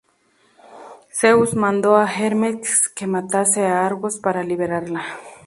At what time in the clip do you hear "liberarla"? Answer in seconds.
4.43-5.03